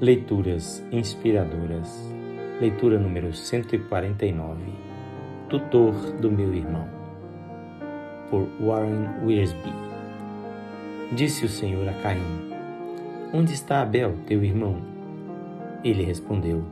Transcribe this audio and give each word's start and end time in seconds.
Leituras 0.00 0.80
inspiradoras. 0.92 2.14
Leitura 2.60 3.00
número 3.00 3.32
149. 3.34 4.60
Tutor 5.48 5.92
do 6.20 6.30
meu 6.30 6.54
irmão. 6.54 6.86
Por 8.30 8.46
Warren 8.60 9.08
Wiersbe. 9.24 9.72
Disse 11.12 11.44
o 11.44 11.48
Senhor 11.48 11.88
a 11.88 11.92
Caim: 11.94 12.52
Onde 13.34 13.52
está 13.52 13.82
Abel, 13.82 14.14
teu 14.24 14.44
irmão? 14.44 14.76
Ele 15.82 16.04
respondeu: 16.04 16.62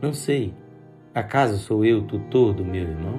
Não 0.00 0.12
sei. 0.12 0.54
Acaso 1.12 1.58
sou 1.58 1.84
eu 1.84 2.02
tutor 2.02 2.54
do 2.54 2.64
meu 2.64 2.82
irmão? 2.82 3.18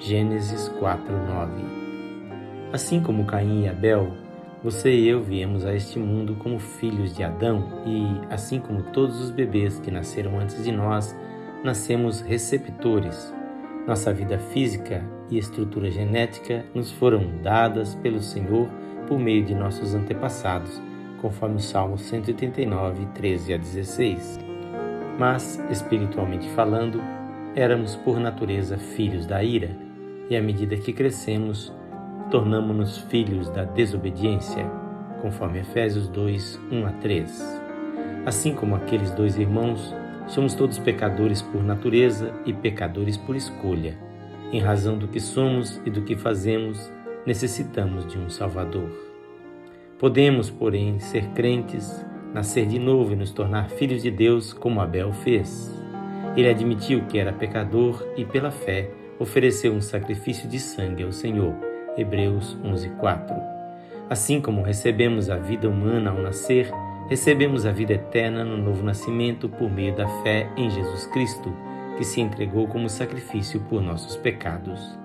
Gênesis 0.00 0.68
4:9. 0.80 2.72
Assim 2.72 3.00
como 3.00 3.24
Caim 3.24 3.66
e 3.66 3.68
Abel 3.68 4.23
você 4.64 4.94
e 4.94 5.06
eu 5.06 5.22
viemos 5.22 5.66
a 5.66 5.74
este 5.74 5.98
mundo 5.98 6.36
como 6.36 6.58
filhos 6.58 7.14
de 7.14 7.22
Adão 7.22 7.82
e, 7.84 8.32
assim 8.32 8.58
como 8.58 8.82
todos 8.82 9.20
os 9.20 9.30
bebês 9.30 9.78
que 9.78 9.90
nasceram 9.90 10.40
antes 10.40 10.64
de 10.64 10.72
nós, 10.72 11.14
nascemos 11.62 12.22
receptores. 12.22 13.30
Nossa 13.86 14.10
vida 14.10 14.38
física 14.38 15.04
e 15.30 15.36
estrutura 15.36 15.90
genética 15.90 16.64
nos 16.74 16.90
foram 16.90 17.42
dadas 17.42 17.94
pelo 17.96 18.22
Senhor 18.22 18.66
por 19.06 19.18
meio 19.18 19.44
de 19.44 19.54
nossos 19.54 19.94
antepassados, 19.94 20.80
conforme 21.20 21.56
o 21.56 21.60
Salmo 21.60 21.98
189, 21.98 23.04
13 23.14 23.52
a 23.52 23.56
16. 23.58 24.38
Mas, 25.18 25.62
espiritualmente 25.70 26.48
falando, 26.52 27.02
éramos 27.54 27.96
por 27.96 28.18
natureza 28.18 28.78
filhos 28.78 29.26
da 29.26 29.44
ira, 29.44 29.76
e 30.30 30.34
à 30.34 30.40
medida 30.40 30.74
que 30.78 30.94
crescemos, 30.94 31.70
tornamo-nos 32.34 32.98
filhos 32.98 33.48
da 33.48 33.62
desobediência, 33.62 34.68
conforme 35.22 35.60
Efésios 35.60 36.08
2, 36.08 36.60
1 36.68 36.84
a 36.84 36.90
3. 36.90 37.62
Assim 38.26 38.52
como 38.52 38.74
aqueles 38.74 39.12
dois 39.12 39.38
irmãos, 39.38 39.94
somos 40.26 40.52
todos 40.52 40.76
pecadores 40.76 41.40
por 41.40 41.62
natureza 41.62 42.34
e 42.44 42.52
pecadores 42.52 43.16
por 43.16 43.36
escolha. 43.36 43.96
Em 44.50 44.58
razão 44.58 44.98
do 44.98 45.06
que 45.06 45.20
somos 45.20 45.80
e 45.86 45.90
do 45.90 46.02
que 46.02 46.16
fazemos, 46.16 46.92
necessitamos 47.24 48.04
de 48.04 48.18
um 48.18 48.28
Salvador. 48.28 48.90
Podemos, 49.96 50.50
porém, 50.50 50.98
ser 50.98 51.28
crentes, 51.36 52.04
nascer 52.32 52.66
de 52.66 52.80
novo 52.80 53.12
e 53.12 53.16
nos 53.16 53.30
tornar 53.30 53.70
filhos 53.70 54.02
de 54.02 54.10
Deus, 54.10 54.52
como 54.52 54.80
Abel 54.80 55.12
fez. 55.12 55.72
Ele 56.36 56.48
admitiu 56.48 57.04
que 57.06 57.16
era 57.16 57.32
pecador 57.32 58.04
e, 58.16 58.24
pela 58.24 58.50
fé, 58.50 58.90
ofereceu 59.20 59.72
um 59.72 59.80
sacrifício 59.80 60.48
de 60.48 60.58
sangue 60.58 61.04
ao 61.04 61.12
Senhor 61.12 61.73
Hebreus 61.96 62.58
11:4. 62.64 63.34
Assim 64.10 64.40
como 64.40 64.62
recebemos 64.62 65.30
a 65.30 65.36
vida 65.36 65.68
humana 65.68 66.10
ao 66.10 66.18
nascer, 66.18 66.70
recebemos 67.08 67.64
a 67.64 67.72
vida 67.72 67.94
eterna 67.94 68.44
no 68.44 68.56
novo 68.56 68.82
nascimento 68.82 69.48
por 69.48 69.70
meio 69.70 69.94
da 69.94 70.06
fé 70.22 70.48
em 70.56 70.68
Jesus 70.70 71.06
Cristo, 71.06 71.52
que 71.96 72.04
se 72.04 72.20
entregou 72.20 72.66
como 72.66 72.88
sacrifício 72.88 73.60
por 73.60 73.80
nossos 73.80 74.16
pecados. 74.16 74.98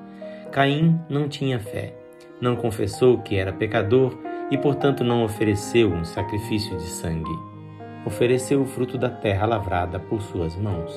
Caim 0.52 1.00
não 1.08 1.30
tinha 1.30 1.60
fé, 1.60 1.94
não 2.42 2.56
confessou 2.56 3.20
que 3.20 3.36
era 3.38 3.54
pecador 3.54 4.17
e, 4.50 4.58
portanto, 4.58 5.04
não 5.04 5.23
ofereceu 5.23 5.92
um 5.92 6.04
sacrifício 6.04 6.76
de 6.78 6.84
sangue. 6.84 7.38
Ofereceu 8.06 8.62
o 8.62 8.66
fruto 8.66 8.98
da 8.98 9.10
terra 9.10 9.45
lavrada 9.45 10.00
por 10.00 10.22
suas 10.22 10.56
mãos. 10.56 10.92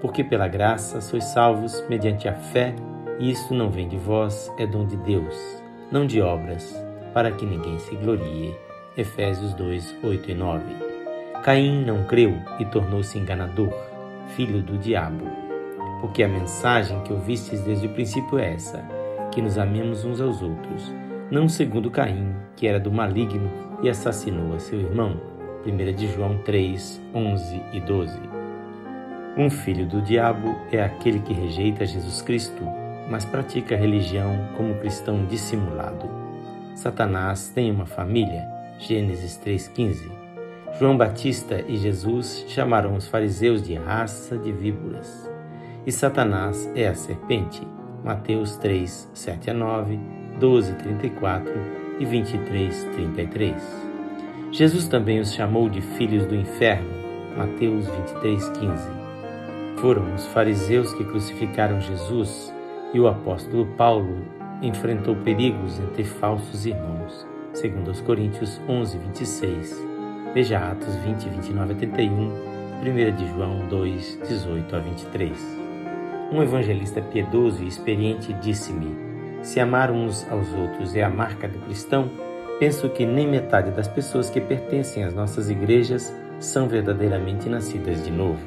Porque 0.00 0.24
pela 0.24 0.48
graça 0.48 1.00
sois 1.00 1.24
salvos 1.24 1.84
mediante 1.88 2.28
a 2.28 2.34
fé 2.34 2.74
isto 3.20 3.54
não 3.54 3.70
vem 3.70 3.88
de 3.88 3.96
vós, 3.96 4.52
é 4.58 4.66
dom 4.66 4.86
de 4.86 4.96
Deus, 4.96 5.62
não 5.90 6.06
de 6.06 6.20
obras, 6.20 6.74
para 7.12 7.30
que 7.30 7.46
ninguém 7.46 7.78
se 7.78 7.94
glorie. 7.96 8.54
Efésios 8.96 9.54
2, 9.54 9.96
8 10.02 10.30
e 10.30 10.34
9. 10.34 10.64
Caim 11.42 11.84
não 11.84 12.04
creu 12.04 12.34
e 12.58 12.64
tornou-se 12.66 13.18
enganador, 13.18 13.72
filho 14.36 14.62
do 14.62 14.76
diabo. 14.76 15.24
Porque 16.00 16.22
a 16.22 16.28
mensagem 16.28 17.00
que 17.02 17.12
ouvistes 17.12 17.62
desde 17.62 17.86
o 17.86 17.90
princípio 17.90 18.38
é 18.38 18.54
essa, 18.54 18.84
que 19.30 19.40
nos 19.40 19.56
amemos 19.56 20.04
uns 20.04 20.20
aos 20.20 20.42
outros, 20.42 20.92
não 21.30 21.48
segundo 21.48 21.90
Caim, 21.90 22.34
que 22.56 22.66
era 22.66 22.78
do 22.78 22.92
maligno 22.92 23.50
e 23.82 23.88
assassinou 23.88 24.54
a 24.54 24.58
seu 24.58 24.80
irmão. 24.80 25.18
1 25.64 25.94
de 25.94 26.08
João 26.08 26.38
3, 26.38 27.00
11 27.14 27.62
e 27.72 27.80
12. 27.80 28.18
Um 29.38 29.48
filho 29.48 29.86
do 29.86 30.02
diabo 30.02 30.54
é 30.70 30.82
aquele 30.82 31.20
que 31.20 31.32
rejeita 31.32 31.86
Jesus 31.86 32.20
Cristo 32.20 32.81
mas 33.12 33.26
pratica 33.26 33.74
a 33.74 33.78
religião 33.78 34.48
como 34.56 34.76
cristão 34.76 35.26
dissimulado. 35.26 36.08
Satanás 36.74 37.52
tem 37.54 37.70
uma 37.70 37.84
família. 37.84 38.48
Gênesis 38.78 39.38
3,15. 39.44 40.10
João 40.78 40.96
Batista 40.96 41.62
e 41.68 41.76
Jesus 41.76 42.46
chamaram 42.48 42.96
os 42.96 43.06
fariseus 43.06 43.62
de 43.62 43.74
raça 43.74 44.38
de 44.38 44.50
víboras. 44.50 45.30
E 45.86 45.92
Satanás 45.92 46.72
é 46.74 46.88
a 46.88 46.94
serpente. 46.94 47.60
Mateus 48.02 48.56
3, 48.56 49.10
7 49.12 49.50
a 49.50 49.54
9, 49.54 50.00
12, 50.40 50.72
34 50.76 51.52
e 52.00 52.06
23, 52.06 52.84
33. 52.94 53.62
Jesus 54.50 54.88
também 54.88 55.20
os 55.20 55.34
chamou 55.34 55.68
de 55.68 55.82
filhos 55.82 56.24
do 56.24 56.34
inferno. 56.34 56.88
Mateus 57.36 57.86
23, 57.88 58.48
15. 58.48 58.90
Foram 59.82 60.14
os 60.14 60.24
fariseus 60.28 60.94
que 60.94 61.04
crucificaram 61.04 61.78
Jesus 61.78 62.50
e 62.92 63.00
o 63.00 63.08
apóstolo 63.08 63.66
Paulo 63.76 64.24
enfrentou 64.60 65.16
perigos 65.16 65.78
entre 65.80 66.04
falsos 66.04 66.66
irmãos, 66.66 67.26
segundo 67.52 67.90
os 67.90 68.00
Coríntios 68.00 68.60
11, 68.68 68.98
26. 68.98 69.86
Veja 70.34 70.58
Atos 70.58 70.94
20, 70.96 71.28
29 71.28 71.72
a 71.72 71.76
31, 71.76 72.32
1 72.82 73.16
de 73.16 73.26
João 73.28 73.66
2, 73.68 74.20
18 74.28 74.76
a 74.76 74.78
23. 74.78 75.62
Um 76.32 76.42
evangelista 76.42 77.02
piedoso 77.02 77.62
e 77.62 77.68
experiente 77.68 78.32
disse-me: 78.34 78.96
Se 79.42 79.60
amar 79.60 79.90
uns 79.90 80.26
aos 80.30 80.52
outros 80.54 80.94
é 80.94 81.02
a 81.02 81.10
marca 81.10 81.46
do 81.46 81.58
cristão, 81.60 82.10
penso 82.58 82.88
que 82.88 83.04
nem 83.04 83.26
metade 83.26 83.70
das 83.72 83.88
pessoas 83.88 84.30
que 84.30 84.40
pertencem 84.40 85.04
às 85.04 85.12
nossas 85.12 85.50
igrejas 85.50 86.14
são 86.38 86.68
verdadeiramente 86.68 87.48
nascidas 87.48 88.04
de 88.04 88.10
novo. 88.10 88.40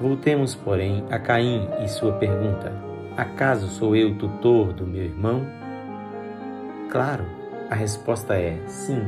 Voltemos, 0.00 0.54
porém, 0.54 1.04
a 1.10 1.18
Caim 1.18 1.68
e 1.84 1.88
sua 1.88 2.12
pergunta: 2.14 2.72
Acaso 3.16 3.68
sou 3.68 3.96
eu 3.96 4.14
tutor 4.18 4.74
do 4.74 4.86
meu 4.86 5.02
irmão? 5.02 5.46
Claro, 6.90 7.24
a 7.70 7.74
resposta 7.74 8.34
é 8.34 8.60
sim. 8.66 9.00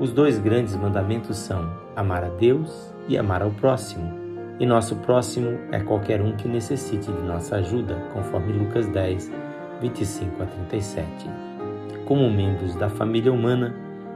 Os 0.00 0.12
dois 0.12 0.40
grandes 0.40 0.74
mandamentos 0.74 1.36
são 1.36 1.72
amar 1.94 2.24
a 2.24 2.28
Deus 2.28 2.92
e 3.08 3.16
amar 3.16 3.40
ao 3.40 3.52
próximo. 3.52 4.18
E 4.58 4.66
nosso 4.66 4.96
próximo 4.96 5.60
é 5.70 5.78
qualquer 5.78 6.20
um 6.20 6.32
que 6.36 6.48
necessite 6.48 7.06
de 7.06 7.22
nossa 7.22 7.54
ajuda, 7.54 7.94
conforme 8.12 8.52
Lucas 8.52 8.88
10, 8.88 9.30
25 9.80 10.42
a 10.42 10.46
37. 10.46 11.30
Como 12.06 12.28
membros 12.28 12.74
da 12.74 12.88
família 12.88 13.32
humana, 13.32 13.72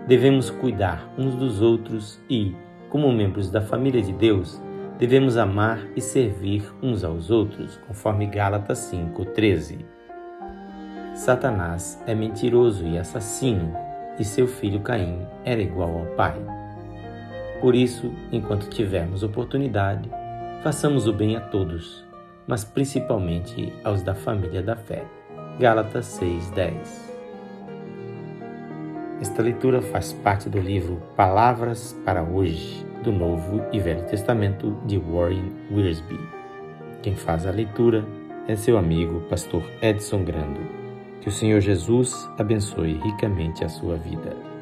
devemos 0.08 0.50
cuidar 0.50 1.08
uns 1.16 1.36
dos 1.36 1.62
outros 1.62 2.20
e, 2.28 2.52
como 2.90 3.12
membros 3.12 3.48
da 3.48 3.60
família 3.60 4.02
de 4.02 4.12
Deus, 4.12 4.60
devemos 5.04 5.36
amar 5.36 5.86
e 5.94 6.00
servir 6.00 6.64
uns 6.82 7.04
aos 7.04 7.30
outros, 7.30 7.76
conforme 7.86 8.24
Gálatas 8.24 8.78
5:13. 8.90 9.84
Satanás 11.14 12.02
é 12.06 12.14
mentiroso 12.14 12.86
e 12.86 12.96
assassino, 12.96 13.76
e 14.18 14.24
seu 14.24 14.46
filho 14.46 14.80
Caim 14.80 15.18
era 15.44 15.60
igual 15.60 15.90
ao 15.90 16.06
pai. 16.16 16.40
Por 17.60 17.74
isso, 17.74 18.14
enquanto 18.32 18.70
tivermos 18.70 19.22
oportunidade, 19.22 20.08
façamos 20.62 21.06
o 21.06 21.12
bem 21.12 21.36
a 21.36 21.40
todos, 21.40 22.02
mas 22.46 22.64
principalmente 22.64 23.74
aos 23.84 24.02
da 24.02 24.14
família 24.14 24.62
da 24.62 24.74
fé. 24.74 25.04
Gálatas 25.60 26.06
6:10. 26.18 27.14
Esta 29.20 29.42
leitura 29.42 29.82
faz 29.82 30.14
parte 30.14 30.48
do 30.48 30.58
livro 30.58 31.02
Palavras 31.14 31.94
para 32.06 32.22
Hoje, 32.22 32.86
do 33.04 33.12
Novo 33.12 33.62
e 33.70 33.78
Velho 33.78 34.02
Testamento 34.06 34.74
de 34.86 34.98
Warren 34.98 35.52
Wiersbe. 35.70 36.18
Quem 37.02 37.14
faz 37.14 37.46
a 37.46 37.50
leitura 37.50 38.04
é 38.48 38.56
seu 38.56 38.78
amigo, 38.78 39.20
pastor 39.28 39.62
Edson 39.82 40.24
Grando. 40.24 40.60
Que 41.20 41.28
o 41.28 41.32
Senhor 41.32 41.60
Jesus 41.60 42.28
abençoe 42.38 42.94
ricamente 42.94 43.62
a 43.62 43.68
sua 43.68 43.96
vida. 43.96 44.53